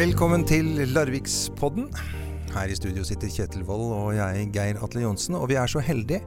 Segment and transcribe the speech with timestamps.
[0.00, 1.90] Velkommen til Larvikspodden.
[2.54, 5.34] Her i studio sitter Kjetil Wold og jeg, Geir Atle Johnsen.
[5.36, 6.22] Og vi er så heldige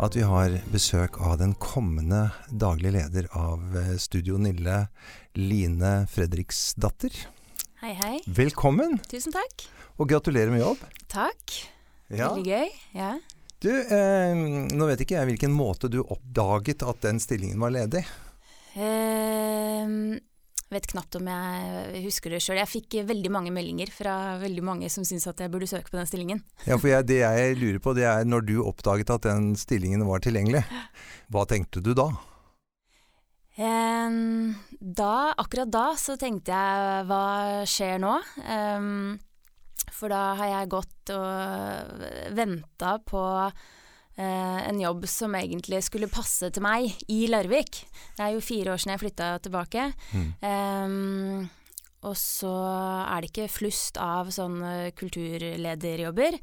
[0.00, 4.86] at vi har besøk av den kommende daglig leder av eh, Studio Nille,
[5.36, 7.12] Line Fredriksdatter.
[7.82, 8.14] Hei, hei.
[8.24, 9.66] Velkommen, Tusen takk.
[10.00, 10.80] og gratulerer med jobb.
[11.12, 11.58] Takk.
[12.08, 12.30] Ja.
[12.30, 12.72] Veldig gøy.
[12.96, 13.12] Ja.
[13.60, 18.06] Du, eh, nå vet ikke jeg hvilken måte du oppdaget at den stillingen var ledig.
[18.80, 20.22] Ehm,
[20.70, 22.60] vet knapt om jeg husker det sjøl.
[22.60, 25.98] Jeg fikk veldig mange meldinger fra veldig mange som syntes at jeg burde søke på
[25.98, 26.42] den stillingen.
[26.66, 30.06] Ja, for jeg, Det jeg lurer på, det er når du oppdaget at den stillingen
[30.06, 30.62] var tilgjengelig.
[31.30, 32.10] Hva tenkte du da?
[33.60, 37.24] Da, akkurat da, så tenkte jeg hva
[37.68, 38.14] skjer nå?
[39.90, 42.06] For da har jeg gått og
[42.38, 43.20] venta på
[44.16, 47.82] en jobb som egentlig skulle passe til meg i Larvik.
[48.16, 49.86] Det er jo fire år siden jeg flytta tilbake.
[50.12, 50.28] Mm.
[50.44, 51.48] Ehm,
[52.08, 52.52] og så
[53.04, 56.38] er det ikke flust av sånne kulturlederjobber.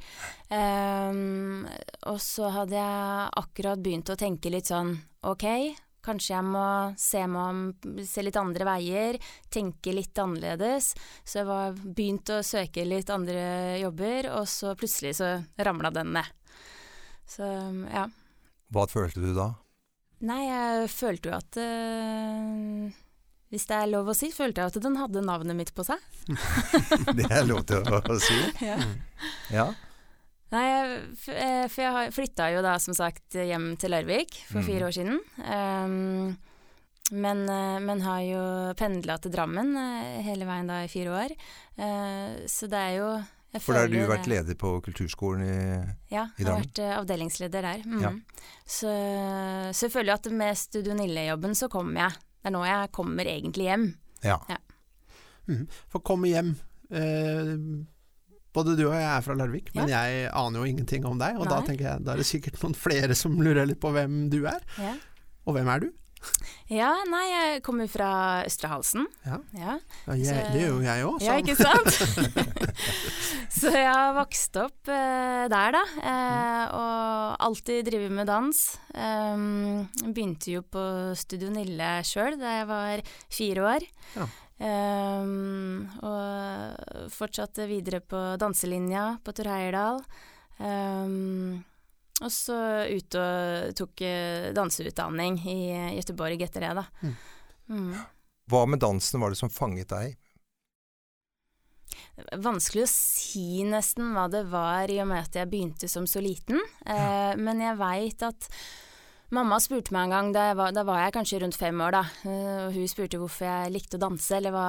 [0.53, 1.65] Ehm,
[2.05, 4.93] og så hadde jeg akkurat begynt å tenke litt sånn
[5.25, 5.47] ok,
[6.07, 6.67] kanskje jeg må
[7.01, 7.63] se, om,
[8.05, 9.17] se litt andre veier,
[9.53, 10.93] tenke litt annerledes.
[11.25, 16.13] Så jeg var begynt å søke litt andre jobber, og så plutselig så ramla den
[16.19, 16.36] ned.
[17.27, 17.47] Så
[17.91, 18.05] ja.
[18.73, 19.49] Hva følte du da?
[20.27, 22.87] Nei, jeg følte jo at øh,
[23.53, 26.01] Hvis det er lov å si, følte jeg at den hadde navnet mitt på seg.
[27.19, 28.39] Det er lov til å, å si.
[28.69, 28.79] Ja.
[29.53, 29.67] Ja.
[30.51, 30.99] Nei, jeg,
[31.35, 34.67] eh, for jeg flytta jo da som sagt hjem til Larvik for Mm.
[34.67, 35.17] fire år siden.
[35.43, 36.37] Um,
[37.11, 38.43] men, eh, men har jo
[38.79, 39.73] pendla til Drammen
[40.23, 41.35] hele veien da i fire år.
[41.79, 43.09] Uh, så det er jo
[43.57, 45.57] jeg For da har du vært det- leder på kulturskolen i
[46.13, 46.63] Ja, i jeg har Drammen.
[46.67, 47.83] vært eh, avdelingsleder der.
[47.85, 48.01] Mm.
[48.05, 48.11] Ja.
[48.65, 48.93] Så,
[49.73, 52.11] så jeg føler jo at med Studio Nille-jobben så kommer jeg.
[52.41, 53.85] Det er nå jeg kommer egentlig hjem.
[54.23, 54.37] Ja.
[55.47, 55.67] Mhm.
[55.89, 56.55] For komme hjem
[56.91, 57.53] eh,
[58.57, 61.35] Både du og jeg er fra Larvik, men jeg aner jo ingenting om deg.
[61.37, 64.29] Og da tenker jeg, da er det sikkert noen flere som lurer litt på hvem
[64.33, 64.63] du er.
[64.81, 64.95] Ja.
[65.45, 65.91] Og hvem er du?
[66.67, 68.09] Ja, nei, jeg kommer fra
[68.47, 69.05] Østre Halsen.
[69.23, 69.37] Ja.
[69.55, 69.75] Ja,
[70.09, 71.21] Ja, jeg, det gjør jo jeg òg.
[71.23, 71.91] ja ikke sant?
[73.59, 75.83] så jeg har vokst opp eh, der, da.
[76.11, 78.63] Eh, og alltid drevet med dans.
[78.97, 80.83] Um, begynte jo på
[81.15, 83.05] Studio Nille sjøl da jeg var
[83.39, 83.87] fire år.
[84.17, 84.27] Ja.
[84.57, 90.01] Um, og fortsatte videre på danselinja på Tor Heyerdahl.
[90.57, 91.26] Um,
[92.27, 92.59] og så
[92.91, 95.59] ut og tok eh, danseutdanning i
[95.97, 96.85] Göteborg etter det, da.
[97.01, 97.17] Mm.
[97.67, 97.91] Mm.
[98.47, 100.15] Hva med dansen var det som fanget deg?
[102.41, 106.21] Vanskelig å si nesten hva det var, i og med at jeg begynte som så
[106.23, 106.61] liten.
[106.85, 108.49] Eh, men jeg veit at
[109.35, 111.97] Mamma spurte meg en gang, da, jeg var, da var jeg kanskje rundt fem år,
[111.97, 112.03] da.
[112.31, 114.67] eh, og hun spurte hvorfor jeg likte å danse, eller hva,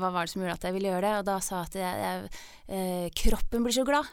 [0.00, 1.18] hva var det som gjorde at jeg ville gjøre det.
[1.20, 2.46] Og da sa jeg at jeg, jeg,
[2.78, 4.08] eh, kroppen blir så glad.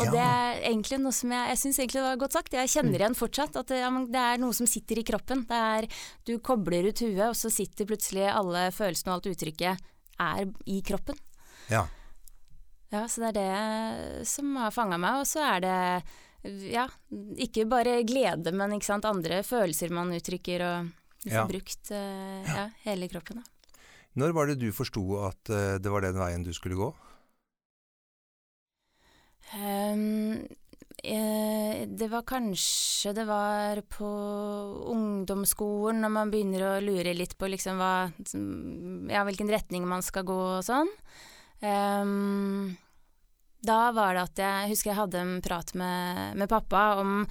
[0.00, 0.10] Og Ja.
[0.14, 2.52] det er egentlig noe som jeg, jeg syns egentlig var godt sagt.
[2.56, 3.80] Jeg kjenner igjen fortsatt at det,
[4.10, 5.44] det er noe som sitter i kroppen.
[5.48, 5.88] Det er,
[6.26, 9.84] du kobler ut huet, og så sitter plutselig alle følelsene og alt uttrykket
[10.20, 11.18] er i kroppen.
[11.70, 11.84] Ja.
[12.90, 15.20] Ja, så det er det som har fanga meg.
[15.22, 15.76] Og så er det
[16.72, 16.86] ja,
[17.36, 20.88] ikke bare glede, men ikke sant, andre følelser man uttrykker og
[21.26, 21.44] liksom Ja.
[21.46, 23.42] brukt eh, ja, hele kroppen.
[23.42, 23.76] Da.
[24.16, 26.88] Når var det du forsto at eh, det var den veien du skulle gå?
[29.54, 30.46] Ehm,
[31.02, 34.10] eh, det var kanskje det var på
[34.92, 38.10] ungdomsskolen, når man begynner å lure litt på liksom hva
[39.10, 40.90] Ja, hvilken retning man skal gå og sånn.
[41.60, 42.76] Um,
[43.60, 47.26] da var det at jeg husker jeg hadde en prat med, med pappa om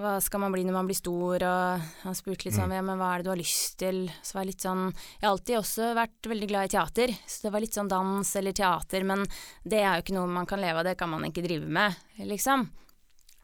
[0.00, 2.76] hva skal man bli når man blir stor, og han spurte litt sånn Mm.
[2.76, 4.10] ja, men hva er det du har lyst til?
[4.22, 7.42] Så var jeg litt sånn Jeg har alltid også vært veldig glad i teater, så
[7.46, 9.24] det var litt sånn dans eller teater, men
[9.64, 11.94] det er jo ikke noe man kan leve av, det kan man ikke drive med,
[12.18, 12.68] liksom.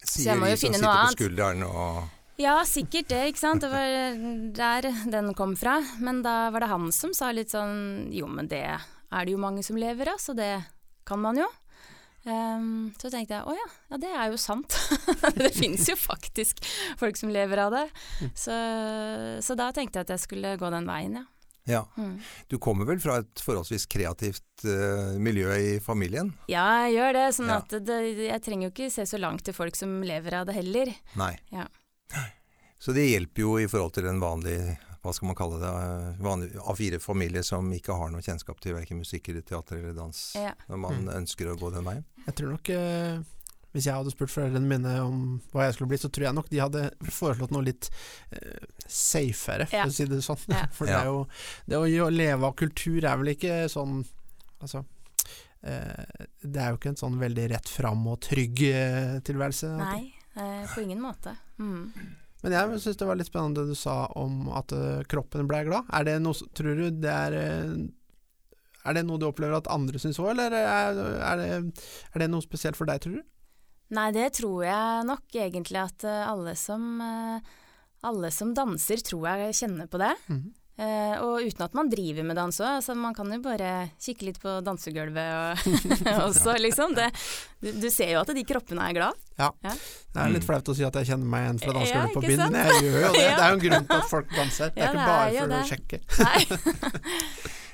[0.03, 1.17] Sier jeg må jo som finne sitter noe på annet.
[1.17, 2.03] skulderen og
[2.37, 3.61] Ja, sikkert det, ikke sant.
[3.61, 4.17] Det var
[4.53, 5.79] der den kom fra.
[5.99, 9.39] Men da var det han som sa litt sånn jo, men det er det jo
[9.41, 10.63] mange som lever av, så det
[11.03, 11.47] kan man jo.
[12.27, 14.75] Ehm, så tenkte jeg å ja, ja det er jo sant.
[15.39, 16.59] det fins jo faktisk
[16.99, 17.87] folk som lever av det.
[18.35, 18.55] Så,
[19.43, 21.25] så da tenkte jeg at jeg skulle gå den veien, ja.
[21.67, 21.81] Ja.
[21.97, 22.21] Mm.
[22.47, 26.29] Du kommer vel fra et forholdsvis kreativt uh, miljø i familien?
[26.47, 27.25] Ja, jeg gjør det.
[27.35, 27.57] Sånn Ja.
[27.59, 30.55] at det, jeg trenger jo ikke se så langt til folk som lever av det
[30.55, 30.93] heller.
[31.19, 31.33] Nei.
[31.51, 31.67] Ja.
[32.79, 34.55] Så det hjelper jo i forhold til en vanlig
[35.07, 38.99] hva skal man kalle det, eh, vanlig A4-familie som ikke har noe kjennskap til verken
[39.01, 40.51] musikk eller teater eller dans, Ja.
[40.67, 42.03] når man ønsker å gå den veien.
[42.27, 43.17] Jeg tror nok eh,
[43.75, 45.17] Hvis jeg hadde spurt foreldrene mine om
[45.51, 46.83] hva jeg skulle bli, så tror jeg nok de hadde
[47.13, 47.89] foreslått noe litt
[48.31, 49.85] eh, safere, for Ja.
[49.85, 50.39] å si det sånn.
[50.49, 50.63] Ja.
[50.77, 51.27] For det er jo
[51.67, 53.99] Det å leve av kultur er vel ikke sånn
[54.63, 54.81] Altså,
[55.61, 59.69] eh, det er jo ikke en sånn veldig rett fram og trygg eh, tilværelse.
[59.77, 61.35] Nei, eh, på ingen måte.
[61.59, 61.91] Mm.
[62.43, 65.63] Men jeg syns det var litt spennende det du sa om at uh, kroppen ble
[65.67, 65.87] glad.
[65.93, 67.87] Er det noe, tror du det er uh,
[68.87, 71.47] Er det noe du opplever at andre syns òg, eller er, er, det,
[72.13, 73.25] er, det, noe spesielt for deg, tror du?
[73.97, 77.01] Nei, det tror jeg nok egentlig at uh, alle som
[78.07, 80.13] alle som danser, tror jeg kjenner på det.
[80.29, 80.53] Mm -hmm.
[80.77, 84.27] Uh, og uten at man driver med dans òg, altså man kan jo bare kikke
[84.27, 85.63] litt på dansegulvet og
[86.27, 86.93] også, liksom.
[86.93, 87.07] Det,
[87.65, 89.23] du, du, ser jo at de kroppene er glad.
[89.41, 89.49] Ja.
[89.65, 89.73] ja.
[90.13, 92.25] Det er litt flaut å si at jeg kjenner meg igjen fra dansegulvet ja, på
[92.27, 93.25] byen, men jeg gjør jo det.
[93.27, 94.75] Det er jo en grunn til at folk danser.
[94.75, 96.03] Det er ikke bare for å sjekke.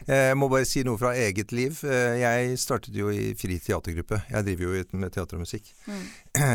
[0.08, 1.80] Jeg må bare si noe fra eget liv.
[1.88, 4.24] Eh, jeg startet jo i Fri teatergruppe.
[4.30, 5.70] Jeg driver jo med teater og musikk.
[5.88, 6.06] Mm.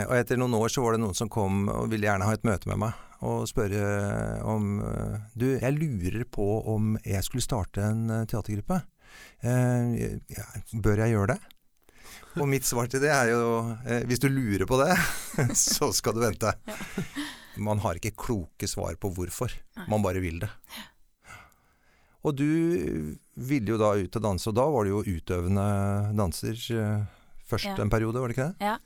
[0.09, 2.47] Og etter noen år så var det noen som kom og ville gjerne ha et
[2.49, 4.79] møte med meg og spørre om
[5.35, 8.83] Du, jeg lurer på om jeg skulle starte en eh, teatergruppe.
[9.43, 10.19] Eh,
[10.79, 11.41] bør jeg gjøre det?
[12.39, 13.43] Og mitt svar til det er jo
[13.89, 14.93] eh, hvis du lurer på det,
[15.59, 16.53] så skal du vente.
[17.59, 19.55] Man har ikke kloke svar på hvorfor.
[19.91, 20.51] Man bare vil det.
[22.29, 23.15] Og du
[23.49, 25.69] ville jo da ut og danse, og da var du jo utøvende
[26.19, 26.59] danser
[27.49, 27.79] først ja.
[27.81, 28.69] en periode, var det ikke det?
[28.69, 28.77] Ja.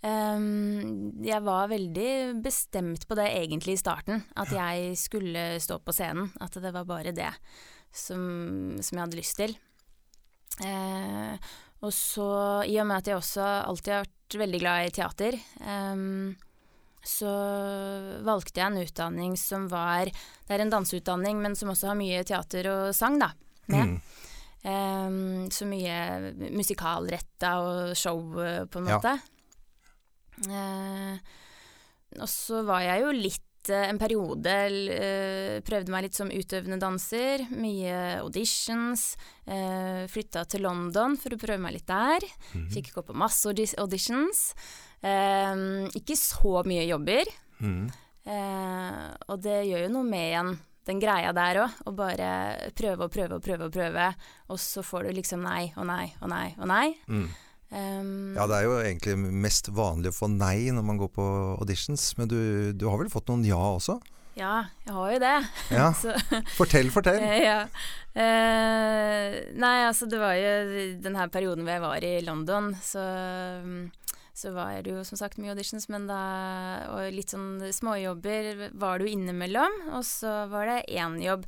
[0.00, 5.92] Um, jeg var veldig bestemt på det egentlig i starten, at jeg skulle stå på
[5.92, 6.30] scenen.
[6.40, 7.32] At det var bare det
[7.92, 9.56] som, som jeg hadde lyst til.
[10.60, 11.36] Uh,
[11.84, 12.30] og så,
[12.68, 16.32] i og med at jeg også alltid har vært veldig glad i teater, um,
[17.06, 17.30] så
[18.26, 22.24] valgte jeg en utdanning som var Det er en danseutdanning, men som også har mye
[22.28, 23.32] teater og sang, da.
[23.70, 23.94] Med.
[23.94, 24.00] Mm.
[24.60, 28.18] Um, så mye musikalretta og show,
[28.68, 29.14] på en måte.
[30.44, 30.64] Ja.
[31.20, 31.38] Uh,
[32.18, 34.54] og så var jeg jo litt eh, en periode
[34.90, 37.44] eh, prøvde meg litt som utøvende danser.
[37.54, 39.12] Mye auditions.
[39.46, 42.26] Eh, flytta til London for å prøve meg litt der.
[42.56, 42.66] Mm.
[42.74, 44.50] Fikk gå på masse auditions.
[45.00, 45.66] Eh,
[45.96, 47.30] ikke så mye jobber.
[47.60, 47.84] Mm.
[48.30, 50.56] Eh, og det gjør jo noe med igjen
[50.88, 51.78] den greia der òg.
[51.86, 52.32] Å bare
[52.76, 54.10] prøve og prøve og prøve og prøve,
[54.50, 56.86] og så får du liksom nei og nei og nei og nei.
[57.10, 57.28] Mm.
[57.70, 59.12] Um, ja, det er jo egentlig
[59.44, 61.26] mest vanlig å få nei når man går på
[61.60, 62.40] auditions, men du,
[62.74, 64.00] du har vel fått noen ja også?
[64.38, 65.36] Ja, jeg har jo det.
[65.74, 65.86] Ja.
[66.58, 67.22] fortell, fortell.
[67.50, 67.60] ja.
[68.10, 70.52] Uh, nei, altså det var jo
[71.04, 73.04] den her perioden hvor jeg var i London, så,
[74.40, 76.20] så var det jo som sagt mye auditions, men da
[76.94, 79.76] Og litt sånn småjobber var det jo innimellom.
[79.96, 81.46] Og så var det én jobb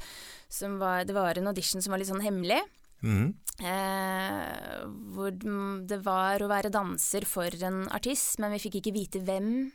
[0.52, 2.60] som var Det var en audition som var litt sånn hemmelig.
[3.02, 3.32] Mm.
[3.62, 4.82] Eh,
[5.14, 9.72] hvor det var å være danser for en artist, men vi fikk ikke vite hvem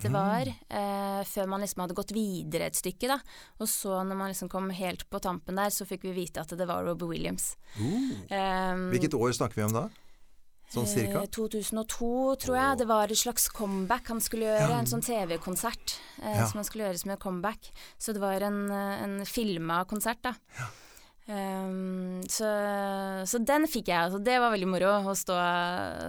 [0.00, 0.16] det mm.
[0.16, 3.10] var, eh, før man liksom hadde gått videre et stykke.
[3.10, 3.18] da.
[3.60, 6.54] Og så når man liksom kom helt på tampen der, så fikk vi vite at
[6.56, 7.52] det var Robbie Williams.
[7.76, 8.16] Uh.
[8.32, 9.88] eh, Hvilket år snakker vi om da?
[10.70, 11.24] Sånn cirka?
[11.34, 12.78] 2002, eh, tror jeg.
[12.78, 14.68] Det var et slags comeback han skulle gjøre.
[14.70, 14.76] Ja.
[14.78, 16.46] En sånn TV-konsert eh, ja.
[16.46, 17.72] som han skulle gjøre som et comeback.
[17.98, 20.36] Så det var en, en filma konsert, da.
[20.60, 20.70] Ja.
[21.30, 22.48] Um, så,
[23.28, 23.98] så, den fikk jeg.
[24.08, 25.36] Altså, det var veldig moro å stå,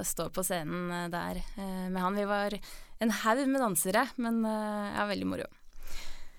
[0.08, 2.18] stå på scenen eh, der eh, med han.
[2.18, 2.56] Vi var
[3.02, 5.50] en haug med dansere, men ja, veldig moro.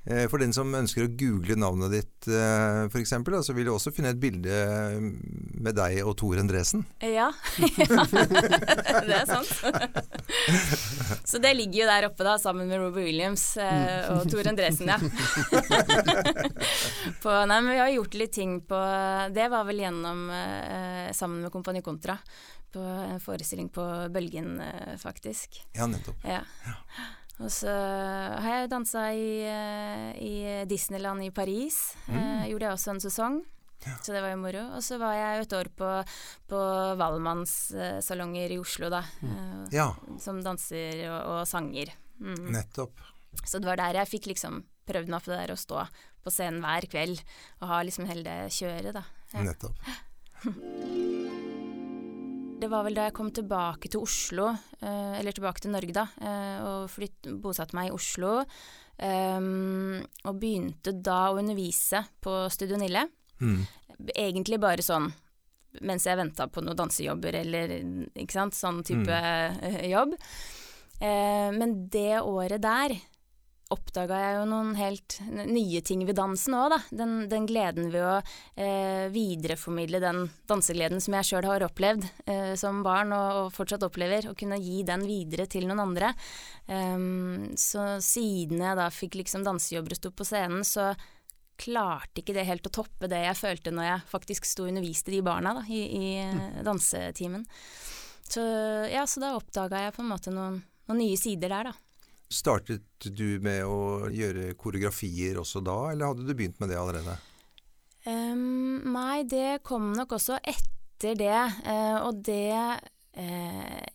[0.04, 3.12] Eh, for den som ønsker å google navnet ditt eh, f.eks.,
[3.46, 4.50] så vil du også finne et bilde
[4.98, 6.82] med deg og Tor Endresen.
[6.98, 7.28] Ja, ja.
[9.06, 9.52] det er sant.
[11.28, 14.90] Så det ligger jo der oppe da, sammen med Robert Williams eh, og Tor Endresen,
[14.90, 14.98] ja.
[17.22, 18.78] På, nei, men vi har gjort litt ting på
[19.34, 20.26] Det var vel gjennom
[21.14, 22.16] sammen med Kompani Kontra.
[22.72, 24.56] På en forestilling på Bølgen,
[24.98, 25.62] faktisk.
[25.76, 26.24] Ja, nettopp.
[26.26, 26.40] Ja.
[26.66, 26.78] ja.
[27.40, 30.34] Og så har jeg dansa i, eh, i,
[30.68, 31.94] Disneyland i Paris.
[32.06, 32.18] Mm.
[32.18, 33.40] Eh, gjorde jeg også en sesong.
[33.82, 33.96] Ja.
[33.98, 34.66] Så det var jo moro.
[34.76, 35.88] Og så var jeg et år på,
[36.52, 36.60] på
[37.00, 39.02] Valmannssalonger i Oslo, da.
[39.22, 39.32] Mm.
[39.32, 39.88] Eh, ja.
[40.22, 41.94] Som danser og, og sanger.
[42.20, 42.52] Mm.
[42.54, 43.00] Nettopp.
[43.42, 45.86] Så det var der jeg fikk liksom prøvd meg på det der å stå
[46.22, 47.22] på scenen hver kveld
[47.62, 49.06] og ha liksom hele det kjøret, da.
[49.32, 49.48] Ja.
[49.48, 51.08] Nettopp.
[52.62, 56.06] det var vel da jeg kom tilbake til Oslo, eh, eller tilbake til Norge, da,
[56.22, 58.40] eh, og flytt, bosatte meg i Oslo.
[59.02, 63.06] Um, og begynte da å undervise på Studio Nille.
[63.40, 63.64] Mm.
[64.12, 65.08] Egentlig bare sånn
[65.80, 67.72] mens jeg venta på noen dansejobber eller
[68.12, 69.78] ikke sant, sånn type mm.
[69.88, 70.12] jobb.
[71.02, 72.94] Eh, men det året der
[73.72, 75.16] oppdaga jeg jo noen helt
[75.48, 76.78] nye ting ved dansen òg, da.
[77.02, 82.52] Den, den, gleden ved å eh, videreformidle den dansegleden som jeg sjøl har opplevd eh,
[82.60, 86.12] som barn og, og, fortsatt opplever, og kunne gi den videre til noen andre.
[86.68, 90.92] Um, så siden jeg da fikk liksom dansejobber og sto på scenen, så
[91.62, 95.12] klarte ikke det helt å toppe det jeg følte når jeg faktisk sto og underviste
[95.14, 96.62] de barna da, i, i Mm.
[96.66, 97.46] dansetimen.
[98.32, 98.42] Så
[98.88, 101.74] ja, så da oppdaga jeg på en måte noen, noen nye sider der, da.
[102.32, 107.18] Startet du med å gjøre koreografier også da, eller hadde du begynt med det allerede?
[108.06, 113.86] Um, nei, det kom nok også etter det, Uh, og det uh,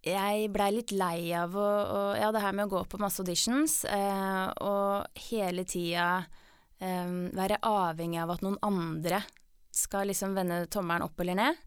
[0.00, 3.20] Jeg blei litt lei av å, og, Ja, det her med å gå på masse
[3.20, 6.24] auditions uh, og hele tida
[6.80, 9.20] um, være avhengig av at noen andre
[9.76, 11.60] skal liksom vende tommelen opp eller ned.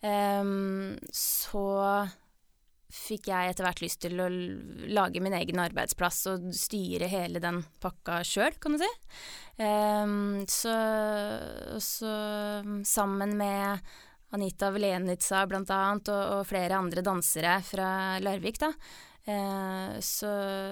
[0.00, 1.68] Um, så
[2.92, 4.28] fikk jeg etter hvert lyst til å
[4.92, 8.90] lage min egen arbeidsplass og styre hele den pakka sjøl, kan du si.
[9.56, 10.74] Um, så,
[11.80, 12.12] så
[12.84, 13.80] sammen med
[14.32, 17.88] Anita Velenitsa blant annet, og, og flere andre dansere fra
[18.24, 18.70] Larvik, da,
[19.28, 20.30] eh, så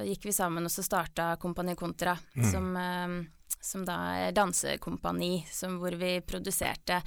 [0.08, 2.46] gikk vi sammen og så starta Kompani Kontra, Mm.
[2.52, 7.02] som, eh, som da er dansekompani, som, hvor vi produserte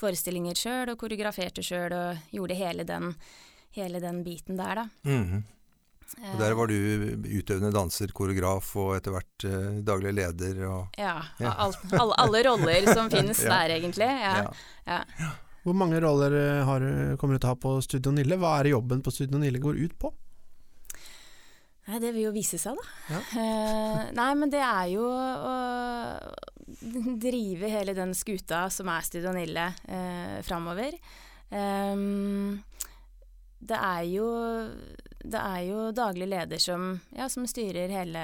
[0.00, 3.12] forestillinger sjøl og koreograferte sjøl og gjorde hele den,
[3.76, 4.88] hele den biten der, da.
[5.08, 5.44] Mhm.
[6.24, 6.74] Og der var du
[7.36, 11.50] utøvende danser, koreograf og etter hvert eh, daglig leder og Ja, Ja.
[11.66, 13.50] All, alle, alle roller som finnes Ja.
[13.52, 14.08] der, egentlig.
[14.08, 14.32] Ja.
[14.86, 15.02] ja.
[15.20, 15.28] Ja.
[15.66, 16.80] Hvor mange roller eh, har,
[17.20, 18.38] kommer du til å ha på Studio Nille?
[18.40, 20.14] Hva er jobben på Studio Nille går ut på?
[21.88, 22.88] Nei, det vil jo vise seg, da.
[23.12, 23.20] Ja.
[23.44, 25.54] Eh, nei, men det er jo å
[27.28, 30.96] drive hele den skuta som er Studio Nille eh, framover.
[31.52, 32.58] Ehm,
[33.58, 34.28] det er jo
[35.28, 38.22] det er jo daglig leder som, ja, som styrer hele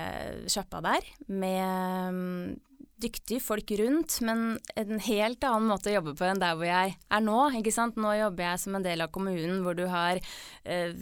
[0.51, 2.55] sjappa der, med mm,
[3.05, 6.95] dyktige folk rundt, men en helt annen måte å jobbe på enn der hvor jeg
[6.95, 7.39] er nå.
[7.59, 7.99] ikke sant?
[8.01, 10.21] Nå jobber jeg som en del av kommunen, hvor du har
[10.63, 10.95] eh,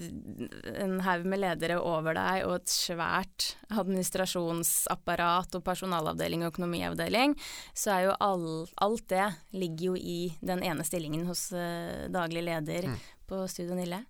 [0.82, 7.36] en haug med ledere over deg og et svært administrasjonsapparat og personalavdeling og økonomiavdeling.
[7.76, 8.48] Så er jo all,
[8.82, 12.96] alt det ligger jo i den ene stillingen hos eh, daglig leder Mm.
[13.32, 14.04] På Studio Nille.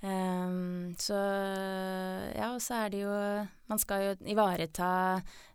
[0.00, 1.16] Um, så
[2.32, 3.10] ja, og så er det jo
[3.68, 4.92] Man skal jo ivareta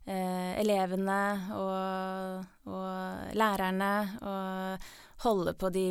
[0.06, 1.22] eh, elevene
[1.58, 3.90] og, og lærerne
[4.22, 4.86] og
[5.26, 5.88] holde på de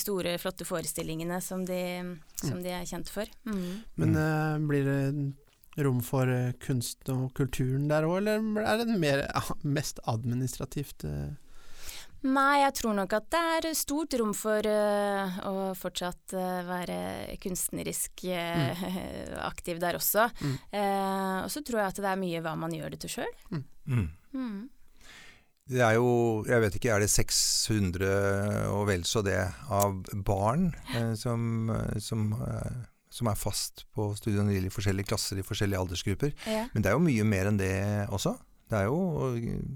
[0.00, 3.28] store, flotte forestillingene som de, som de er kjent for.
[3.44, 3.84] Mm.
[4.00, 8.98] Men uh, blir det rom for eh, kunst og kulturen der òg, eller er det
[8.98, 9.26] mer,
[9.62, 11.04] mest administrativt?
[11.04, 11.36] eh?
[12.26, 16.96] Nei, jeg tror nok at det er stort rom for uh, å fortsatt uh, være
[17.42, 18.82] kunstnerisk eh,
[19.44, 20.26] aktiv der også.
[20.42, 20.56] Mm.
[20.80, 23.38] Eh, og så tror jeg at det er mye hva man gjør det til sjøl.
[23.54, 24.08] Mm.
[24.34, 24.58] Mm.
[25.68, 26.10] Det er jo,
[26.48, 28.12] jeg vet ikke, er det 600
[28.72, 31.68] og vel så det av barn eh, som,
[32.00, 32.78] som, eh,
[33.12, 36.32] som er fast på Studio Nille i forskjellige klasser i forskjellige aldersgrupper.
[36.48, 36.64] Ja.
[36.72, 37.74] Men det er jo mye mer enn det
[38.08, 38.38] også.
[38.68, 39.68] Det er jo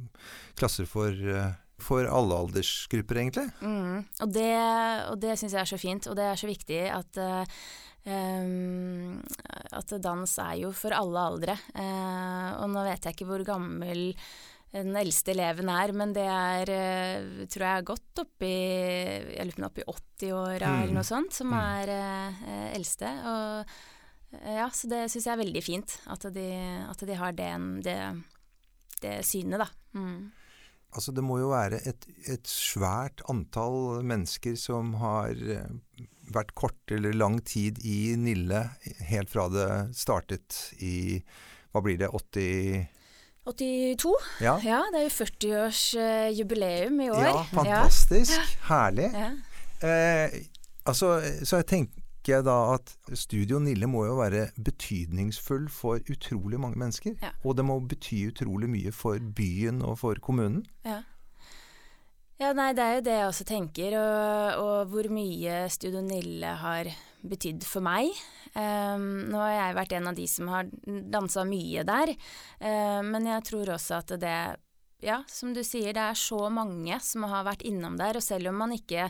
[0.56, 1.52] klasser for, eh,
[1.84, 3.48] for alle aldersgrupper, egentlig.
[3.60, 4.02] Mm.
[4.24, 4.50] Og det,
[5.10, 7.20] og det syns jeg er så fint, og det er så viktig at
[8.04, 9.20] em,
[9.72, 11.54] at dans er jo for alle aldre.
[11.76, 14.10] Uh, og nå vet jeg ikke hvor gammel
[14.72, 19.58] den eldste eleven er, men det er, uh, tror jeg er godt oppi Jeg lurer
[19.58, 19.86] på er oppi
[20.26, 20.82] 80-åra Mm.
[20.82, 21.58] eller noe sånt, som Mm.
[21.60, 23.12] er uh, eldste.
[23.28, 23.66] Og
[24.48, 26.48] ja, så det syns jeg er veldig fint, at de,
[26.88, 27.50] at de har det,
[27.84, 27.98] det,
[29.02, 29.68] det synet, da.
[29.92, 30.30] Mm.
[30.92, 35.70] Altså Det må jo være et, et svært antall mennesker som har eh,
[36.32, 38.66] vært kort eller lang tid i Nille
[39.08, 41.22] helt fra det startet i
[41.72, 42.10] Hva blir det?
[42.12, 42.84] 80
[43.48, 44.12] 82?
[44.44, 47.24] Ja, Ja, det er jo 40-årsjubileum i år.
[47.26, 48.52] ja fantastisk.
[48.68, 49.08] Herlig.
[49.10, 49.30] Ja.
[49.82, 50.36] Eh,
[50.86, 51.66] altså, så jeg
[52.22, 57.16] tenker jeg da at Studio Nille må jo være betydningsfull for utrolig mange mennesker.
[57.20, 57.32] Ja.
[57.44, 60.62] Og det må bety utrolig mye for byen og for kommunen.
[60.86, 61.02] Ja.
[62.38, 66.54] ja, nei, det er jo det jeg også tenker, og, og hvor mye Studio Nille
[66.62, 66.92] har
[67.26, 68.14] betydd for meg.
[68.54, 72.14] Um, nå har jeg vært en av de som har dansa mye der,
[72.62, 74.38] uh, men jeg tror også at det
[75.02, 78.52] ja, som du sier, det er så mange som har vært innom der, og selv
[78.52, 79.08] om man ikke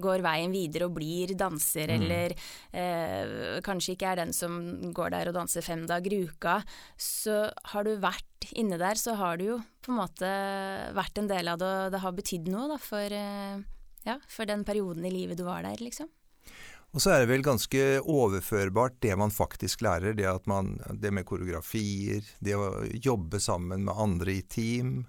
[0.00, 2.02] går veien videre og blir danser, Mm.
[2.02, 2.34] eller
[2.72, 4.58] eh, kanskje ikke er den som
[4.96, 6.62] går der og danser fem dager i uka,
[6.96, 10.28] så har du vært inne der, så har du jo på en måte
[10.96, 13.60] vært en del av det, og det har betydd noe da, for, eh,
[14.08, 16.08] ja, for den perioden i livet du var der, liksom.
[16.96, 20.14] Og så er det vel ganske overførbart det man faktisk lærer.
[20.16, 25.02] Det, at man, det med koreografier, det å jobbe sammen med andre i team.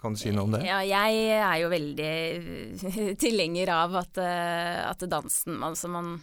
[0.00, 0.62] Kan du si noe om det?
[0.64, 6.14] Ja, jeg er jo veldig tilhenger av at, eh, at dansen altså man,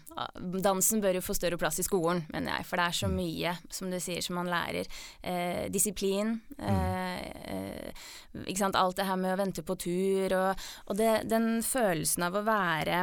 [0.65, 2.65] Dansen bør jo få større plass i skolen, mener jeg.
[2.65, 3.15] For det er så Mm.
[3.19, 4.89] mye, som du sier, som man lærer.
[5.21, 6.39] Eh, disiplin.
[6.57, 7.21] Eh,
[7.53, 8.03] eh,
[8.47, 8.75] ikke sant.
[8.75, 12.45] Alt det her med å vente på tur, og, og det, den følelsen av å
[12.49, 12.99] være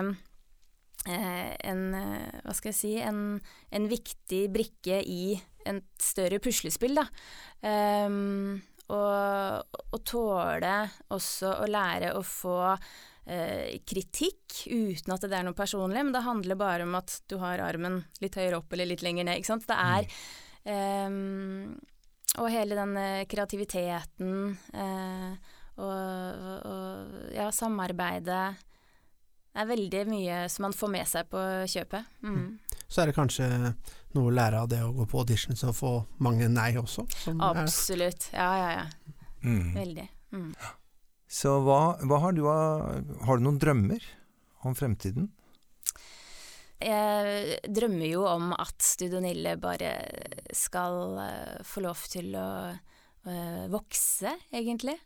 [1.07, 3.41] eh, en eh, Hva skal jeg si en,
[3.71, 7.07] en viktig brikke i et større puslespill, da.
[7.65, 8.59] Um,
[8.93, 10.75] og, og tåle
[11.15, 12.59] også å lære å få
[13.25, 17.39] eh, kritikk uten at det er noe personlig, men det handler bare om at du
[17.41, 19.41] har armen litt høyere opp eller litt lenger ned.
[19.41, 19.69] Ikke sant?
[19.71, 20.09] Det er
[20.69, 21.19] eh,
[22.43, 28.45] Og hele den eh, kreativiteten eh, og, og ja, samarbeidet.
[29.55, 32.15] Det er veldig mye som man får med seg på kjøpet.
[32.27, 32.59] Mm.
[32.89, 33.47] Så er det kanskje
[34.15, 37.07] noe å lære av det å gå på auditions og få mange nei også?
[37.25, 38.29] som er- Absolutt.
[38.33, 39.15] Ja, ja, ja.
[39.45, 39.75] Mm.
[39.75, 40.09] Veldig.
[40.33, 40.51] Mm.
[41.29, 44.03] Så hva, hva har du av Har du noen drømmer
[44.65, 45.31] om fremtiden?
[46.85, 49.93] Jeg drømmer jo om at Studio Nille bare
[50.53, 54.97] skal eh, få lov til å eh, vokse, egentlig.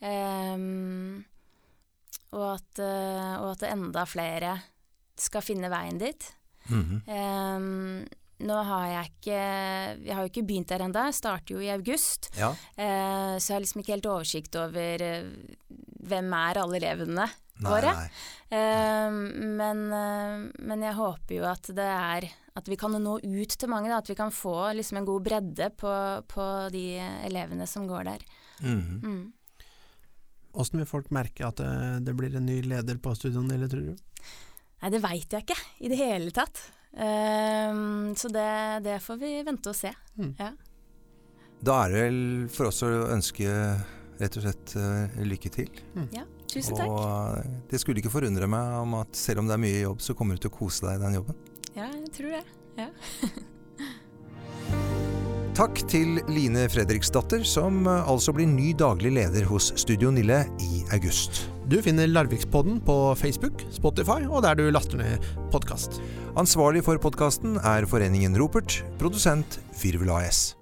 [0.00, 1.24] Um,
[2.32, 4.54] og, at, eh, og at enda flere
[5.20, 6.24] skal finne veien dit.
[6.68, 7.02] Mhm.
[7.06, 8.06] um,
[8.46, 9.36] nå har jeg ikke
[10.04, 12.28] Jeg har jo ikke begynt der ennå, starter jo i august.
[12.36, 12.50] Ja.
[12.76, 15.30] Uh, så jeg har liksom ikke helt oversikt over uh,
[16.06, 17.24] hvem er alle elevene
[17.56, 17.92] Nei, våre.
[17.96, 18.08] nei.
[18.52, 23.56] Eh, men, eh, men jeg håper jo at det er At vi kan nå ut
[23.58, 23.88] til mange.
[23.90, 25.90] Da, at vi kan få liksom en god bredde på,
[26.28, 26.84] på de
[27.26, 28.22] elevene som går der.
[28.62, 29.00] Mhm.
[29.02, 29.32] Mm.
[30.56, 33.90] Åssen vil folk merke at det, det blir en ny leder på studioen, eller tror
[33.90, 34.06] du?
[34.86, 36.60] Nei, det veit jeg ikke i det hele tatt.
[36.94, 38.46] Um, så det,
[38.84, 39.90] det får vi vente og se.
[40.14, 40.28] Mm.
[40.38, 40.52] Ja.
[41.66, 42.20] Da er det vel
[42.54, 43.50] for oss å ønske
[44.20, 45.82] rett og slett uh, lykke til.
[46.14, 46.22] ja.
[46.46, 46.86] Tusen takk.
[46.86, 47.02] Og
[47.40, 50.14] eh, det skulle ikke forundre meg om at selv om det er mye jobb, så
[50.14, 51.42] kommer du til å kose deg i den jobben.
[51.74, 52.44] Ja, jeg tror det.
[52.78, 52.88] Ja.
[55.58, 60.86] Takk til Line Fredriksdatter, som eh, altså blir ny daglig leder hos Studio Nille i
[60.94, 61.48] august.
[61.66, 65.98] Du finner Larvikspodden på Facebook, Spotify og der du laster ned podkast.
[66.38, 70.52] Ansvarlig for podkasten er Foreningen Ropert, produsent Firvel AS.